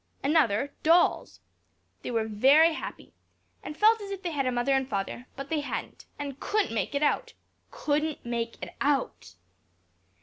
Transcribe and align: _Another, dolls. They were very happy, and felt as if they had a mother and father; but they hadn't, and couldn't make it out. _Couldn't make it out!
_Another, 0.27 0.73
dolls. 0.81 1.41
They 2.01 2.09
were 2.09 2.25
very 2.27 2.73
happy, 2.73 3.13
and 3.61 3.77
felt 3.77 4.01
as 4.01 4.09
if 4.09 4.23
they 4.23 4.31
had 4.31 4.47
a 4.47 4.51
mother 4.51 4.73
and 4.73 4.89
father; 4.89 5.27
but 5.35 5.49
they 5.49 5.59
hadn't, 5.59 6.05
and 6.17 6.39
couldn't 6.39 6.73
make 6.73 6.95
it 6.95 7.03
out. 7.03 7.33
_Couldn't 7.71 8.25
make 8.25 8.55
it 8.63 8.73
out! 8.81 9.35